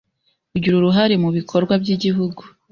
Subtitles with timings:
[0.55, 2.41] ugira uruhare mu bikorwa by’Igihugu